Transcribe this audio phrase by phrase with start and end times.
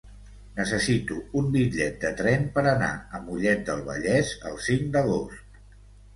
[0.59, 5.65] Necessito un bitllet de tren per anar a Mollet del Vallès el cinc d'agost.